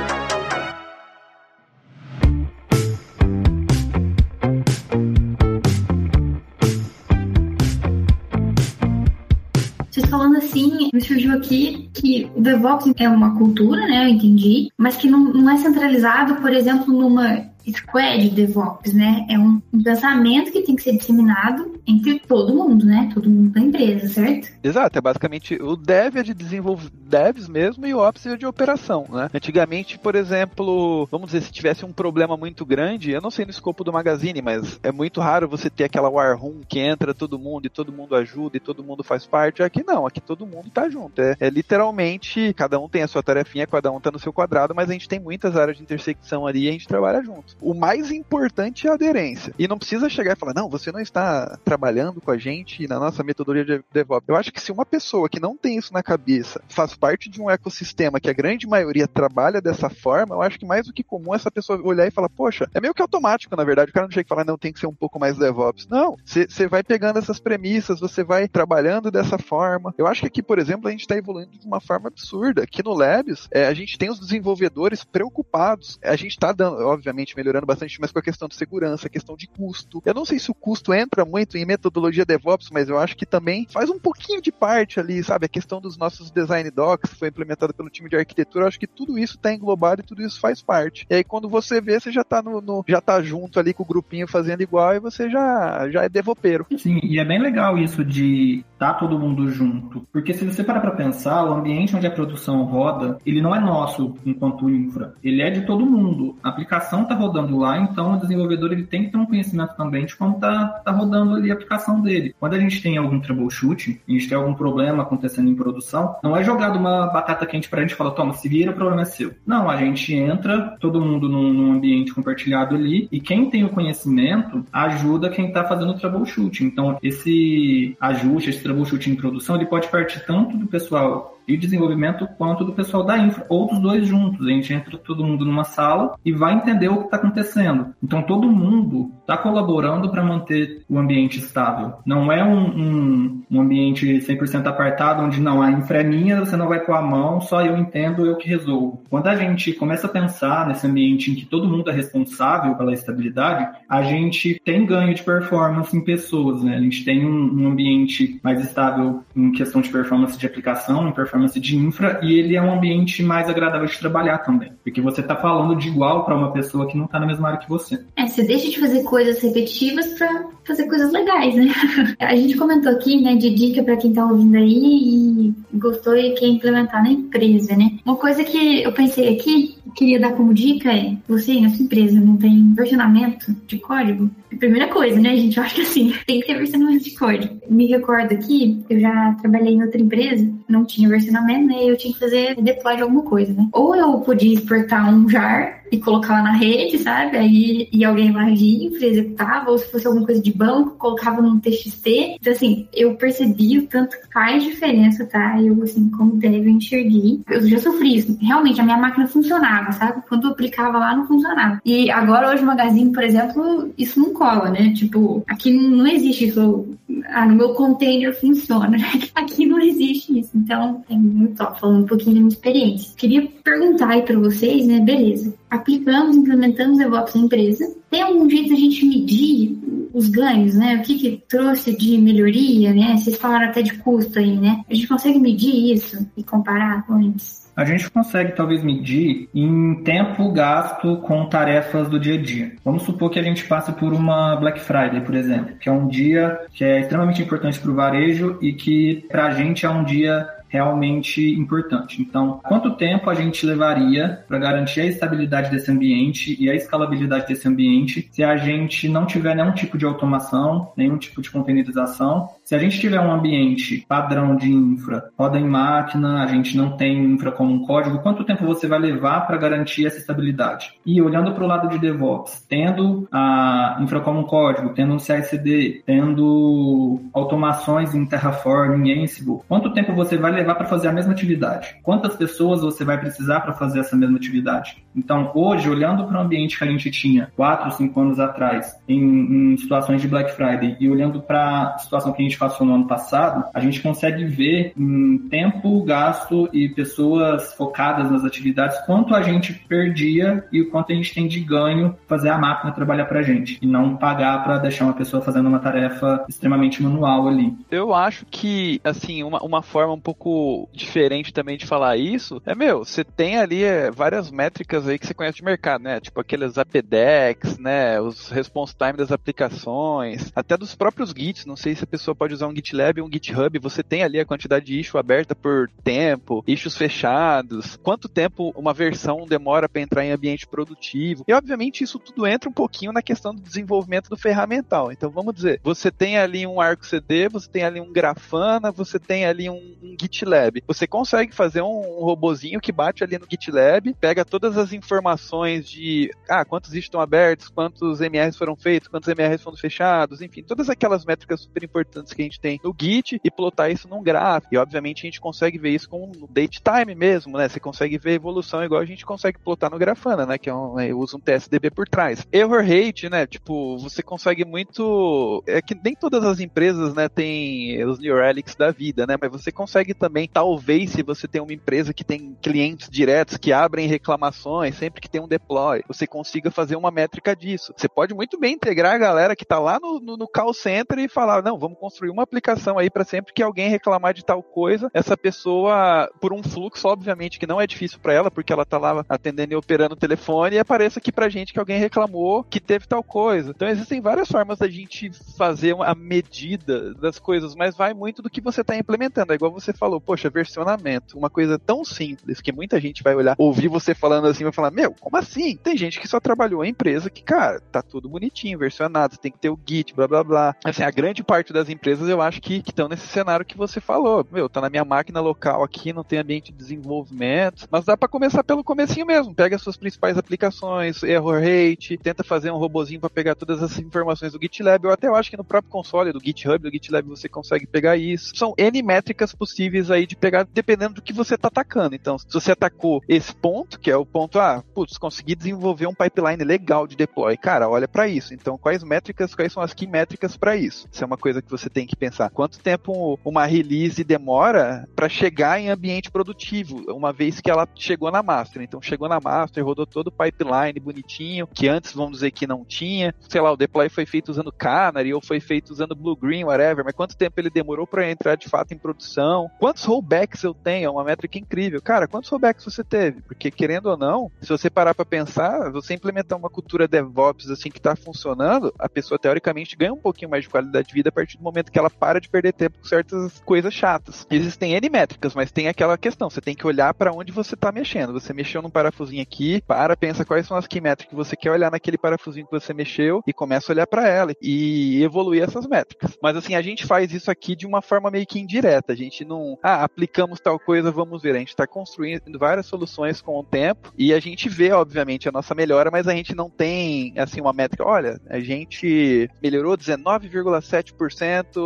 [11.09, 14.05] Surgiu aqui que o DevOps é uma cultura, né?
[14.05, 19.25] Eu entendi, mas que não, não é centralizado, por exemplo, numa squad DevOps, né?
[19.29, 23.09] É um, pensamento que tem que ser disseminado entre todo mundo, né?
[23.13, 24.49] Todo mundo da empresa, certo?
[24.63, 28.45] Exato, é basicamente o dev é de desenvolver devs mesmo e o ops é de
[28.45, 29.29] operação, né?
[29.33, 33.51] Antigamente, por exemplo, vamos dizer, se tivesse um problema muito grande, eu não sei no
[33.51, 37.39] escopo do Magazine, mas é muito raro você ter aquela war room que entra todo
[37.39, 39.63] mundo e todo mundo ajuda e todo mundo faz parte.
[39.63, 41.19] Aqui não, aqui todo mundo tá junto.
[41.19, 44.75] É, é literalmente, cada um tem a sua tarefinha, cada um tá no seu quadrado,
[44.75, 47.73] mas a gente tem muitas áreas de intersecção ali e a gente trabalha junto o
[47.73, 49.53] mais importante é a aderência.
[49.57, 52.99] E não precisa chegar e falar, não, você não está trabalhando com a gente na
[52.99, 54.27] nossa metodologia de DevOps.
[54.27, 57.41] Eu acho que se uma pessoa que não tem isso na cabeça faz parte de
[57.41, 61.03] um ecossistema que a grande maioria trabalha dessa forma, eu acho que mais do que
[61.03, 63.91] comum essa pessoa olhar e falar, poxa, é meio que automático, na verdade.
[63.91, 65.87] O cara não chega e fala, não, tem que ser um pouco mais DevOps.
[65.87, 69.93] Não, você vai pegando essas premissas, você vai trabalhando dessa forma.
[69.97, 72.63] Eu acho que aqui, por exemplo, a gente está evoluindo de uma forma absurda.
[72.63, 75.99] Aqui no Labs, é, a gente tem os desenvolvedores preocupados.
[76.03, 79.35] A gente está dando, obviamente, melhorando bastante, mas com a questão de segurança, a questão
[79.35, 80.01] de custo.
[80.05, 83.25] Eu não sei se o custo entra muito em metodologia DevOps, mas eu acho que
[83.25, 85.45] também faz um pouquinho de parte ali, sabe?
[85.45, 88.87] A questão dos nossos design docs, foi implementado pelo time de arquitetura, eu acho que
[88.87, 91.05] tudo isso está englobado e tudo isso faz parte.
[91.09, 93.83] E aí quando você vê, você já está no, no, já tá junto ali com
[93.83, 96.65] o grupinho fazendo igual e você já, já é devopeiro.
[96.77, 100.07] Sim, e é bem legal isso de tá todo mundo junto.
[100.11, 103.59] Porque se você parar para pensar, o ambiente onde a produção roda, ele não é
[103.59, 105.13] nosso enquanto infra.
[105.21, 106.37] Ele é de todo mundo.
[106.41, 109.75] A aplicação tá rodando rodando lá, então o desenvolvedor ele tem que ter um conhecimento
[109.75, 112.35] também de como está tá rodando ali a aplicação dele.
[112.39, 116.35] Quando a gente tem algum troubleshoot, a gente tem algum problema acontecendo em produção, não
[116.35, 119.05] é jogado uma batata quente para a gente falar, toma, se vira, o problema é
[119.05, 119.33] seu.
[119.45, 123.69] Não, a gente entra, todo mundo num, num ambiente compartilhado ali, e quem tem o
[123.69, 126.63] conhecimento ajuda quem está fazendo o troubleshoot.
[126.63, 132.27] Então, esse ajuste, esse troubleshoot em produção, ele pode partir tanto do pessoal de desenvolvimento
[132.37, 134.45] quanto do pessoal da infra, ou dos dois juntos.
[134.45, 137.93] A gente entra todo mundo numa sala e vai entender o que está acontecendo.
[138.03, 141.93] Então todo mundo está colaborando para manter o ambiente estável.
[142.05, 146.55] Não é um, um, um ambiente 100% apartado, onde não, a infra é minha, você
[146.55, 149.03] não vai pôr a mão, só eu entendo, eu que resolvo.
[149.09, 152.93] Quando a gente começa a pensar nesse ambiente em que todo mundo é responsável pela
[152.93, 156.75] estabilidade, a gente tem ganho de performance em pessoas, né?
[156.75, 161.11] A gente tem um, um ambiente mais estável em questão de performance de aplicação, em
[161.11, 164.71] performance performance de infra e ele é um ambiente mais agradável de trabalhar também.
[164.83, 167.59] Porque você está falando de igual para uma pessoa que não está na mesma área
[167.59, 168.03] que você.
[168.15, 171.71] É, você deixa de fazer coisas repetitivas para fazer coisas legais, né?
[172.19, 176.33] A gente comentou aqui, né, de dica para quem está ouvindo aí e gostou e
[176.35, 177.97] quer implementar na empresa, né?
[178.05, 182.19] Uma coisa que eu pensei aqui, queria dar como dica é, você na sua empresa
[182.19, 184.29] não tem versionamento de código?
[184.57, 185.57] Primeira coisa, né, gente?
[185.57, 187.59] Eu acho que assim, tem que ter versionamento de código.
[187.69, 191.83] Me recordo aqui, eu já trabalhei em outra empresa, não tinha versionamento, né?
[191.83, 193.67] Eu tinha que fazer deploy de alguma coisa, né?
[193.73, 197.37] Ou eu podia exportar um jar e colocar lá na rede, sabe?
[197.37, 201.41] Aí e alguém lá de infra executava, ou se fosse alguma coisa de banco, colocava
[201.41, 202.35] num TXT.
[202.39, 205.61] Então, assim, eu percebi o tanto que faz diferença, tá?
[205.61, 207.41] Eu, assim, como deve, enxerguei.
[207.49, 208.37] Eu já sofri isso.
[208.41, 210.21] Realmente, a minha máquina funcionava, sabe?
[210.27, 211.81] Quando eu aplicava lá, não funcionava.
[211.83, 214.93] E agora, hoje, o Magazine, por exemplo, isso não cola, né?
[214.93, 216.87] Tipo, aqui não existe isso.
[217.27, 219.11] Ah, no meu container funciona, né?
[219.35, 220.51] Aqui não existe isso.
[220.55, 223.13] Então, é muito top, falando um pouquinho da minha experiência.
[223.15, 224.99] Queria perguntar aí pra vocês, né?
[224.99, 227.95] Beleza aplicamos, implementamos DevOps na empresa.
[228.09, 229.77] Tem algum jeito a gente medir
[230.13, 230.95] os ganhos, né?
[230.95, 233.15] O que, que trouxe de melhoria, né?
[233.15, 234.83] Vocês falaram até de custo aí, né?
[234.89, 237.58] A gente consegue medir isso e comparar com antes?
[237.79, 242.73] A gente consegue talvez medir em tempo gasto com tarefas do dia a dia.
[242.83, 246.05] Vamos supor que a gente passe por uma Black Friday, por exemplo, que é um
[246.05, 250.03] dia que é extremamente importante para o varejo e que para a gente é um
[250.03, 252.21] dia realmente importante.
[252.21, 257.47] Então, quanto tempo a gente levaria para garantir a estabilidade desse ambiente e a escalabilidade
[257.47, 262.49] desse ambiente se a gente não tiver nenhum tipo de automação, nenhum tipo de containerização?
[262.69, 266.95] Se a gente tiver um ambiente padrão de infra, roda em máquina, a gente não
[266.95, 270.93] tem infra como um código, quanto tempo você vai levar para garantir essa estabilidade?
[271.03, 275.17] E olhando para o lado de DevOps, tendo a infra como um código, tendo um
[275.17, 281.11] CI/CD, tendo automações em Terraform, em Ansible, quanto tempo você vai levar para fazer a
[281.11, 281.95] mesma atividade?
[282.03, 285.03] Quantas pessoas você vai precisar para fazer essa mesma atividade?
[285.15, 289.73] Então, hoje, olhando para o ambiente que a gente tinha 4, 5 anos atrás, em,
[289.73, 292.95] em situações de Black Friday, e olhando para a situação que a gente passou no
[292.95, 299.33] ano passado, a gente consegue ver em tempo gasto e pessoas focadas nas atividades quanto
[299.33, 303.25] a gente perdia e o quanto a gente tem de ganho fazer a máquina trabalhar
[303.25, 307.47] para a gente e não pagar para deixar uma pessoa fazendo uma tarefa extremamente manual
[307.47, 307.73] ali.
[307.89, 312.75] Eu acho que, assim, uma, uma forma um pouco diferente também de falar isso é,
[312.75, 316.19] meu, você tem ali é, várias métricas aí que você conhece de mercado, né?
[316.19, 318.19] Tipo aqueles APDEX, né?
[318.19, 321.65] Os response time das aplicações, até dos próprios Gits.
[321.65, 323.77] Não sei se a pessoa pode usar um GitLab ou um GitHub.
[323.79, 328.93] Você tem ali a quantidade de issue aberta por tempo, issues fechados, quanto tempo uma
[328.93, 331.43] versão demora para entrar em ambiente produtivo.
[331.47, 335.11] E obviamente isso tudo entra um pouquinho na questão do desenvolvimento do ferramental.
[335.11, 339.19] Então vamos dizer, você tem ali um Arco CD, você tem ali um Grafana, você
[339.19, 340.83] tem ali um, um GitLab.
[340.87, 345.89] Você consegue fazer um, um robozinho que bate ali no GitLab, pega todas as informações
[345.89, 350.89] de ah, quantos estão abertos, quantos MRs foram feitos, quantos MRs foram fechados, enfim, todas
[350.89, 354.73] aquelas métricas super importantes que a gente tem no Git e plotar isso num gráfico.
[354.73, 357.67] E obviamente a gente consegue ver isso com date time mesmo, né?
[357.67, 360.57] Você consegue ver a evolução igual a gente consegue plotar no Grafana, né?
[360.57, 362.45] Que é um, eu uso um TSDB por trás.
[362.51, 363.45] Error rate, né?
[363.45, 365.63] Tipo, você consegue muito.
[365.67, 369.35] É que nem todas as empresas, né, tem os New Relics da vida, né?
[369.39, 373.71] Mas você consegue também, talvez, se você tem uma empresa que tem clientes diretos que
[373.71, 377.93] abrem reclamações sempre que tem um deploy, você consiga fazer uma métrica disso.
[377.95, 381.19] Você pode muito bem integrar a galera que está lá no, no, no, call center
[381.19, 384.61] e falar, não, vamos construir uma aplicação aí para sempre que alguém reclamar de tal
[384.61, 388.83] coisa, essa pessoa, por um fluxo, obviamente, que não é difícil para ela, porque ela
[388.83, 392.63] está lá atendendo e operando o telefone, e apareça aqui pra gente que alguém reclamou
[392.63, 393.71] que teve tal coisa.
[393.71, 398.49] Então existem várias formas da gente fazer a medida das coisas, mas vai muito do
[398.49, 399.53] que você está implementando.
[399.53, 403.55] É igual você falou, poxa, versionamento, uma coisa tão simples que muita gente vai olhar,
[403.57, 405.77] ouvir você falando assim, vai falar, meu, como assim?
[405.77, 409.57] Tem gente que só trabalhou em empresa que, cara, tá tudo bonitinho, versionado, tem que
[409.57, 410.75] ter o Git, blá blá blá.
[410.83, 414.45] Assim, a grande parte das empresas eu acho que estão nesse cenário que você falou.
[414.51, 418.27] Meu, tá na minha máquina local aqui, não tem ambiente de desenvolvimento, mas dá para
[418.27, 419.53] começar pelo comecinho mesmo.
[419.53, 423.97] Pega as suas principais aplicações, error rate, tenta fazer um robozinho para pegar todas as
[423.99, 425.05] informações do GitLab.
[425.05, 428.55] Eu até acho que no próprio console do GitHub, do GitLab, você consegue pegar isso.
[428.55, 432.15] São N métricas possíveis aí de pegar, dependendo do que você tá atacando.
[432.15, 436.13] Então, se você atacou esse ponto, que é o ponto, ah, putz, consegui desenvolver um
[436.13, 437.57] pipeline legal de deploy.
[437.57, 438.53] Cara, olha para isso.
[438.53, 441.07] Então, quais métricas, quais são as key métricas para isso?
[441.11, 442.49] Isso é uma coisa que você tem que pensar.
[442.49, 448.31] Quanto tempo uma release demora para chegar em ambiente produtivo, uma vez que ela chegou
[448.31, 448.81] na master.
[448.81, 452.85] Então, chegou na master, rodou todo o pipeline bonitinho, que antes, vamos dizer que não
[452.85, 453.33] tinha.
[453.47, 457.03] Sei lá, o deploy foi feito usando Canary ou foi feito usando Blue Green, whatever,
[457.03, 459.69] mas quanto tempo ele demorou para entrar de fato em produção?
[459.79, 461.07] Quantos rollbacks eu tenho?
[461.07, 462.01] É uma métrica incrível.
[462.01, 463.41] Cara, quantos rollbacks você teve?
[463.41, 467.89] Porque querendo ou não, se você parar para pensar, você implementar uma cultura DevOps assim
[467.89, 471.31] que tá funcionando, a pessoa teoricamente ganha um pouquinho mais de qualidade de vida a
[471.31, 474.45] partir do momento que ela para de perder tempo com certas coisas chatas.
[474.49, 477.91] Existem N métricas, mas tem aquela questão, você tem que olhar para onde você tá
[477.91, 478.33] mexendo.
[478.33, 481.71] Você mexeu num parafusinho aqui, para, pensa quais são as key métricas que você quer
[481.71, 485.87] olhar naquele parafusinho que você mexeu e começa a olhar para ela e evoluir essas
[485.87, 486.37] métricas.
[486.41, 489.13] Mas assim, a gente faz isso aqui de uma forma meio que indireta.
[489.13, 491.55] A gente não, ah, aplicamos tal coisa, vamos ver.
[491.55, 495.51] A gente está construindo várias soluções com o tempo e a gente vê, obviamente, a
[495.51, 498.05] nossa melhora, mas a gente não tem, assim, uma métrica.
[498.05, 501.78] Olha, a gente melhorou 19,7%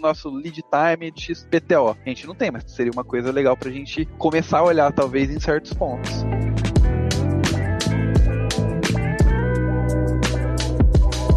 [0.00, 1.96] nosso lead time de XPTO.
[2.04, 4.92] A gente não tem, mas seria uma coisa legal para a gente começar a olhar,
[4.92, 6.10] talvez, em certos pontos.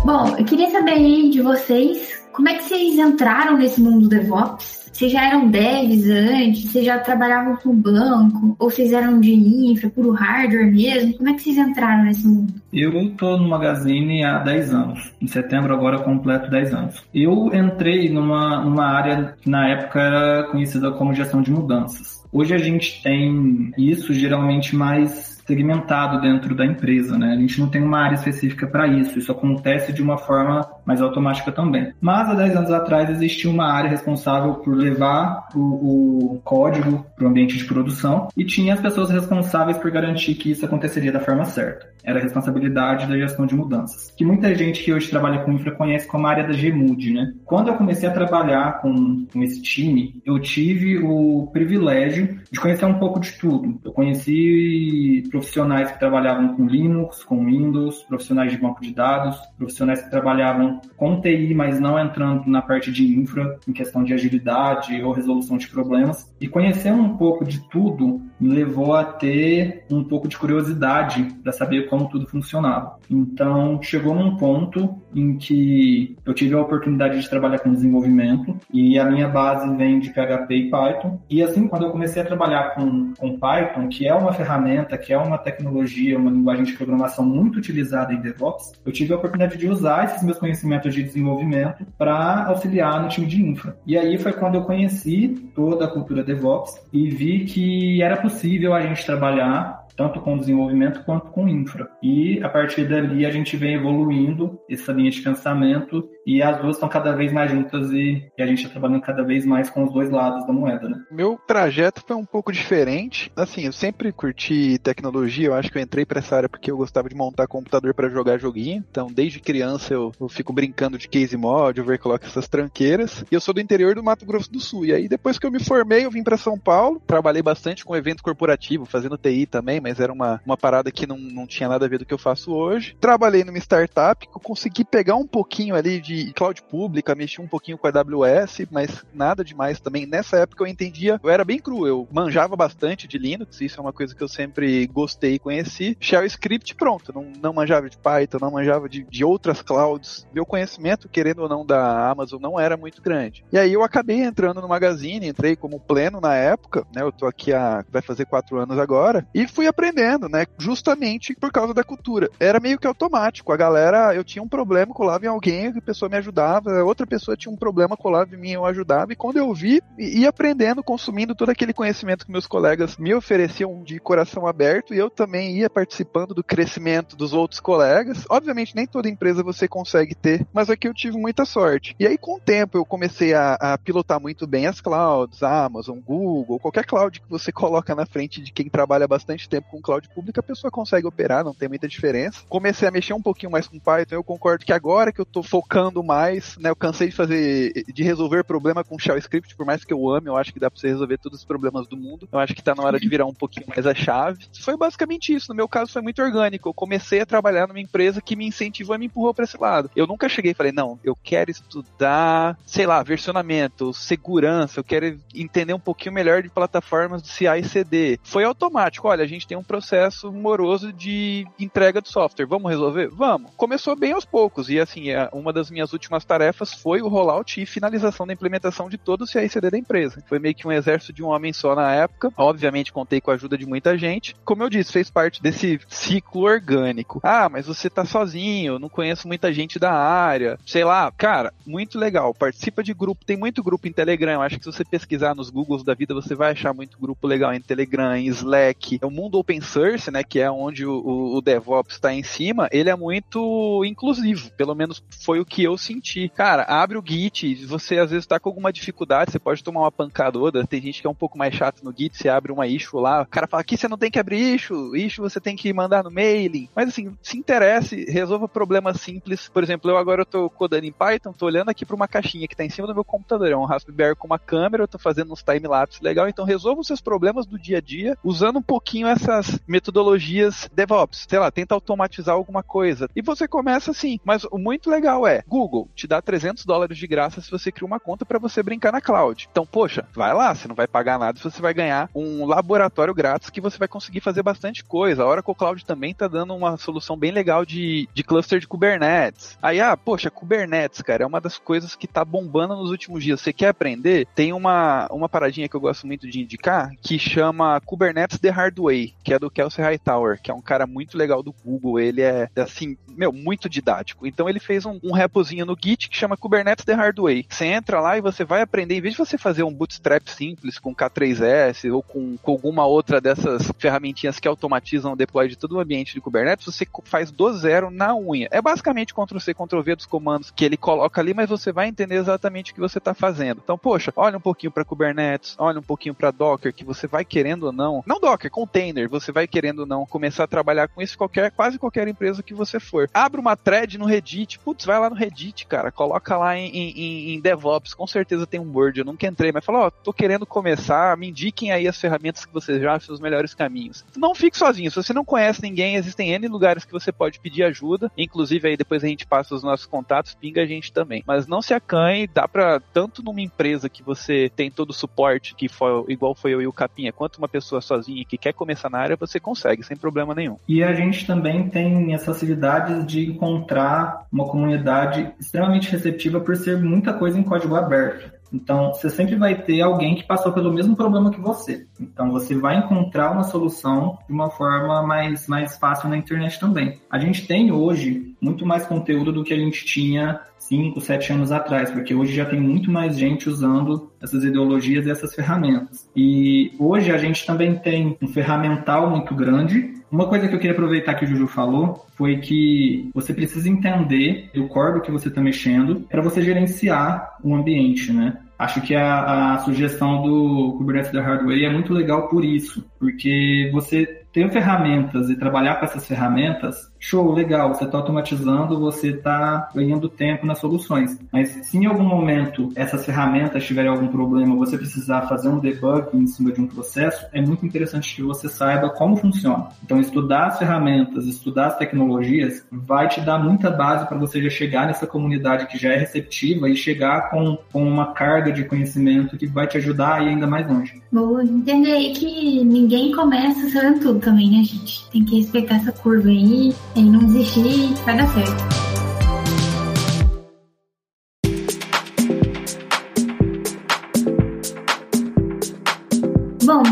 [0.03, 4.80] Bom, eu queria saber aí de vocês, como é que vocês entraram nesse mundo DevOps?
[4.91, 6.65] Vocês já eram devs antes?
[6.65, 8.55] Vocês já trabalhavam com banco?
[8.59, 11.17] Ou vocês eram de infra, puro hardware mesmo?
[11.17, 12.53] Como é que vocês entraram nesse mundo?
[12.71, 15.13] Eu estou no Magazine há 10 anos.
[15.21, 17.03] Em setembro agora completo 10 anos.
[17.13, 22.21] Eu entrei numa, numa área que na época era conhecida como gestão de mudanças.
[22.31, 27.33] Hoje a gente tem isso geralmente mais segmentado dentro da empresa, né?
[27.33, 31.01] A gente não tem uma área específica para isso, isso acontece de uma forma mais
[31.01, 31.91] automática também.
[31.99, 37.25] Mas há 10 anos atrás existia uma área responsável por levar o, o código para
[37.25, 41.19] o ambiente de produção e tinha as pessoas responsáveis por garantir que isso aconteceria da
[41.19, 41.91] forma certa.
[42.03, 44.11] Era a responsabilidade da gestão de mudanças.
[44.17, 47.33] Que muita gente que hoje trabalha com infra conhece como a área da GMUD, né?
[47.45, 52.85] Quando eu comecei a trabalhar com, com esse time, eu tive o privilégio de conhecer
[52.85, 53.79] um pouco de tudo.
[53.83, 60.01] Eu conheci profissionais que trabalhavam com Linux, com Windows, profissionais de banco de dados, profissionais
[60.03, 65.01] que trabalhavam com TI, mas não entrando na parte de infra, em questão de agilidade
[65.01, 66.31] ou resolução de problemas.
[66.39, 71.51] E conhecer um pouco de tudo me levou a ter um pouco de curiosidade para
[71.51, 72.97] saber como tudo funcionava.
[73.09, 78.97] Então, chegou num ponto em que eu tive a oportunidade de trabalhar com desenvolvimento e
[78.97, 81.19] a minha base vem de PHP e Python.
[81.29, 85.11] E assim, quando eu comecei a trabalhar com, com Python, que é uma ferramenta, que
[85.11, 89.57] é uma tecnologia, uma linguagem de programação muito utilizada em DevOps, eu tive a oportunidade
[89.57, 93.77] de usar esses meus conhecimentos de desenvolvimento para auxiliar no time de infra.
[93.85, 98.73] E aí foi quando eu conheci toda a cultura DevOps e vi que era possível
[98.73, 101.89] a gente trabalhar tanto com desenvolvimento quanto com infra.
[102.01, 106.75] E a partir dali a gente vem evoluindo essa linha de pensamento e as duas
[106.75, 109.83] estão cada vez mais juntas e, e a gente está trabalhando cada vez mais com
[109.83, 110.97] os dois lados da moeda, né?
[111.11, 113.31] Meu trajeto foi um pouco diferente.
[113.35, 116.77] Assim, eu sempre curti tecnologia, eu acho que eu entrei para essa área porque eu
[116.77, 118.83] gostava de montar computador para jogar joguinho.
[118.89, 123.25] Então, desde criança eu, eu fico brincando de case mod, overclock, essas tranqueiras.
[123.31, 124.85] E eu sou do interior do Mato Grosso do Sul.
[124.85, 127.95] E aí depois que eu me formei, eu vim para São Paulo, trabalhei bastante com
[127.95, 131.85] evento corporativo, fazendo TI também, mas era uma, uma parada que não, não tinha nada
[131.85, 132.95] a ver do que eu faço hoje.
[132.99, 137.77] Trabalhei numa startup, eu consegui pegar um pouquinho ali de cloud pública, mexi um pouquinho
[137.77, 140.05] com a AWS, mas nada demais também.
[140.05, 143.81] Nessa época eu entendia, eu era bem cru, eu manjava bastante de Linux, isso é
[143.81, 145.97] uma coisa que eu sempre gostei e conheci.
[145.99, 150.27] Shell Script, pronto, não, não manjava de Python, não manjava de, de outras clouds.
[150.33, 153.43] Meu conhecimento, querendo ou não, da Amazon não era muito grande.
[153.51, 157.01] E aí eu acabei entrando no Magazine, entrei como pleno na época, né?
[157.01, 160.45] Eu tô aqui há, vai fazer quatro anos agora, e fui aprendendo, né?
[160.57, 162.29] Justamente por causa da cultura.
[162.39, 163.51] Era meio que automático.
[163.51, 167.35] A galera, eu tinha um problema, colava em alguém, a pessoa me ajudava, outra pessoa
[167.35, 169.11] tinha um problema, colava em mim, eu ajudava.
[169.11, 173.83] E quando eu vi, ia aprendendo, consumindo todo aquele conhecimento que meus colegas me ofereciam
[173.83, 178.25] de coração aberto, e eu também ia participando do crescimento dos outros colegas.
[178.29, 181.95] Obviamente, nem toda empresa você consegue ter, mas aqui eu tive muita sorte.
[181.99, 185.99] E aí, com o tempo, eu comecei a, a pilotar muito bem as clouds, Amazon,
[185.99, 190.07] Google, qualquer cloud que você coloca na frente de quem trabalha bastante tempo com cloud
[190.09, 192.43] pública, a pessoa consegue operar, não tem muita diferença.
[192.49, 195.43] Comecei a mexer um pouquinho mais com Python, eu concordo que agora que eu tô
[195.43, 199.83] focando mais, né, eu cansei de fazer, de resolver problema com Shell Script, por mais
[199.83, 202.27] que eu ame, eu acho que dá pra você resolver todos os problemas do mundo.
[202.31, 204.45] Eu acho que tá na hora de virar um pouquinho mais a chave.
[204.59, 205.47] Foi basicamente isso.
[205.49, 206.69] No meu caso foi muito orgânico.
[206.69, 209.89] Eu comecei a trabalhar numa empresa que me incentivou e me empurrou para esse lado.
[209.95, 215.19] Eu nunca cheguei e falei, não, eu quero estudar, sei lá, versionamento, segurança, eu quero
[215.33, 218.19] entender um pouquinho melhor de plataformas do CI e CD.
[218.23, 219.07] Foi automático.
[219.07, 222.45] Olha, a gente tem um processo moroso de entrega de software.
[222.45, 223.09] Vamos resolver?
[223.09, 223.51] Vamos.
[223.57, 224.69] Começou bem aos poucos.
[224.69, 228.87] E assim, é, uma das minhas últimas tarefas foi o rollout e finalização da implementação
[228.87, 230.23] de todo o CI/CD da empresa.
[230.25, 232.31] Foi meio que um exército de um homem só na época.
[232.37, 234.37] Obviamente contei com a ajuda de muita gente.
[234.45, 237.19] Como eu disse, fez parte desse ciclo orgânico.
[237.21, 240.57] Ah, mas você tá sozinho, não conheço muita gente da área.
[240.65, 242.33] Sei lá, cara, muito legal.
[242.33, 244.31] Participa de grupo, tem muito grupo em Telegram.
[244.31, 247.27] Eu acho que se você pesquisar nos Googles da vida, você vai achar muito grupo
[247.27, 248.97] legal em Telegram, em Slack.
[249.01, 252.69] É o mundo open source, né, que é onde o, o, DevOps está em cima,
[252.71, 254.51] ele é muito inclusivo.
[254.51, 256.29] Pelo menos foi o que eu senti.
[256.29, 259.91] Cara, abre o Git, você às vezes tá com alguma dificuldade, você pode tomar uma
[259.91, 260.65] pancadora.
[260.65, 263.21] Tem gente que é um pouco mais chato no Git, você abre uma issue lá,
[263.21, 266.03] o cara fala, aqui você não tem que abrir issue, issue você tem que mandar
[266.03, 266.69] no mailing.
[266.75, 269.49] Mas assim, se interesse, resolva problemas simples.
[269.49, 272.55] Por exemplo, eu agora tô codando em Python, tô olhando aqui para uma caixinha que
[272.55, 275.33] tá em cima do meu computador, é um Raspberry com uma câmera, eu tô fazendo
[275.33, 279.07] uns time-lapse legal, então resolva os seus problemas do dia a dia usando um pouquinho
[279.31, 281.25] essas metodologias DevOps.
[281.29, 283.09] Sei lá, tenta automatizar alguma coisa.
[283.15, 284.19] E você começa assim.
[284.23, 287.87] Mas o muito legal é, Google te dá 300 dólares de graça se você cria
[287.87, 289.47] uma conta para você brincar na cloud.
[289.51, 293.49] Então, poxa, vai lá, você não vai pagar nada, você vai ganhar um laboratório grátis
[293.49, 295.23] que você vai conseguir fazer bastante coisa.
[295.23, 299.57] A Oracle Cloud também tá dando uma solução bem legal de, de cluster de Kubernetes.
[299.61, 303.41] Aí, ah, poxa, Kubernetes, cara, é uma das coisas que tá bombando nos últimos dias.
[303.41, 304.27] Você quer aprender?
[304.35, 308.79] Tem uma, uma paradinha que eu gosto muito de indicar que chama Kubernetes The Hard
[308.79, 309.13] Way.
[309.23, 311.99] Que é do Kelsey Hightower, que é um cara muito legal do Google.
[311.99, 314.25] Ele é, assim, meu, muito didático.
[314.25, 317.45] Então ele fez um, um repozinho no Git que chama Kubernetes The Hard Way.
[317.49, 320.79] Você entra lá e você vai aprender, em vez de você fazer um bootstrap simples
[320.79, 325.75] com K3S ou com, com alguma outra dessas ferramentinhas que automatizam o deploy de todo
[325.75, 328.47] o ambiente de Kubernetes, você faz do zero na unha.
[328.51, 332.71] É basicamente Ctrl-C, Ctrl-V dos comandos que ele coloca ali, mas você vai entender exatamente
[332.71, 333.61] o que você está fazendo.
[333.63, 337.25] Então, poxa, olha um pouquinho para Kubernetes, olha um pouquinho para Docker, que você vai
[337.25, 341.01] querendo ou não, não Docker, container, você vai querendo ou não começar a trabalhar com
[341.01, 343.09] isso qualquer, quase qualquer empresa que você for.
[343.13, 347.33] Abre uma thread no Reddit, putz, vai lá no Reddit, cara, coloca lá em, em,
[347.33, 350.13] em DevOps, com certeza tem um Word, eu nunca entrei, mas fala, ó, oh, tô
[350.13, 354.05] querendo começar, me indiquem aí as ferramentas que vocês já acham os melhores caminhos.
[354.15, 357.63] Não fique sozinho, se você não conhece ninguém, existem N lugares que você pode pedir
[357.63, 361.23] ajuda, inclusive aí depois a gente passa os nossos contatos, pinga a gente também.
[361.25, 365.55] Mas não se acanhe, dá pra, tanto numa empresa que você tem todo o suporte,
[365.55, 368.89] que foi igual foi eu e o Capinha, quanto uma pessoa sozinha que quer começar
[368.89, 370.57] na área, você consegue, sem problema nenhum.
[370.67, 376.77] E a gente também tem essa facilidade de encontrar uma comunidade extremamente receptiva por ser
[376.81, 378.31] muita coisa em código aberto.
[378.53, 381.87] Então, você sempre vai ter alguém que passou pelo mesmo problema que você.
[381.99, 386.99] Então, você vai encontrar uma solução de uma forma mais, mais fácil na internet também.
[387.09, 391.51] A gente tem hoje muito mais conteúdo do que a gente tinha 5, 7 anos
[391.51, 396.09] atrás, porque hoje já tem muito mais gente usando essas ideologias e essas ferramentas.
[396.15, 399.93] E hoje a gente também tem um ferramental muito grande.
[400.11, 404.49] Uma coisa que eu queria aproveitar que o Juju falou foi que você precisa entender
[404.55, 408.37] o core do que você está mexendo para você gerenciar o ambiente, né?
[408.57, 413.69] Acho que a, a sugestão do Kubernetes da Hardware é muito legal por isso, porque
[413.73, 419.69] você ter ferramentas e trabalhar com essas ferramentas, show, legal, você está automatizando, você está
[419.73, 421.19] ganhando tempo nas soluções.
[421.31, 426.15] Mas se em algum momento essas ferramentas tiverem algum problema, você precisar fazer um debug
[426.15, 429.67] em cima de um processo, é muito interessante que você saiba como funciona.
[429.83, 434.49] Então, estudar as ferramentas, estudar as tecnologias, vai te dar muita base para você já
[434.49, 439.37] chegar nessa comunidade que já é receptiva e chegar com, com uma carga de conhecimento
[439.37, 441.01] que vai te ajudar a ir ainda mais longe.
[441.11, 445.05] Boa, entender aí que ninguém começa sabendo tudo também, né, gente?
[445.11, 448.90] Tem que respeitar essa curva aí e não desistir, vai dar certo.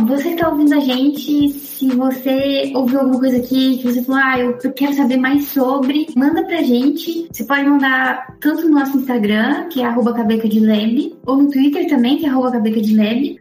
[0.09, 4.39] Você está ouvindo a gente, se você ouviu alguma coisa aqui que você falou, ah,
[4.39, 7.27] eu, quero saber mais sobre, manda pra gente.
[7.31, 10.15] Você pode mandar tanto no nosso Instagram, que é arroba
[11.27, 12.59] ou no Twitter também, que é arroba.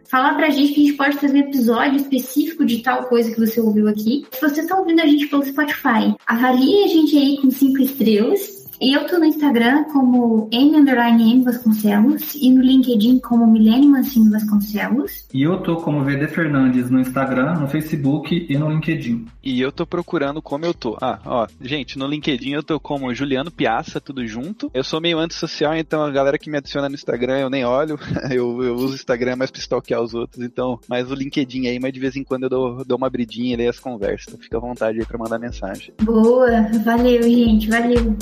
[0.05, 3.39] Falar pra gente que a gente pode trazer um episódio específico de tal coisa que
[3.39, 4.25] você ouviu aqui.
[4.31, 8.58] Se você está ouvindo a gente pelo Spotify, avalie a gente aí com cinco estrelas
[8.81, 15.25] eu tô no Instagram como M Vasconcelos e no LinkedIn como Milene Mancini Vasconcelos.
[15.33, 19.25] E eu tô como VD Fernandes no Instagram, no Facebook e no LinkedIn.
[19.43, 20.97] E eu tô procurando como eu tô.
[21.01, 24.71] Ah, ó, gente, no LinkedIn eu tô como Juliano Piaça, tudo junto.
[24.73, 27.99] Eu sou meio antissocial, então a galera que me adiciona no Instagram eu nem olho.
[28.31, 31.79] eu, eu uso o Instagram mais pra stalkear os outros, então, mas o LinkedIn aí,
[31.79, 34.29] mas de vez em quando eu dou, dou uma abridinha e leio as conversas.
[34.29, 35.93] Então fica à vontade aí pra mandar mensagem.
[36.01, 38.15] Boa, valeu, gente, valeu.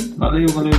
[0.47, 0.71] Valeu valeu,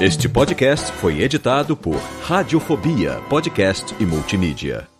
[0.00, 4.95] Este podcast foi editado por Radiofobia, podcast e multimídia.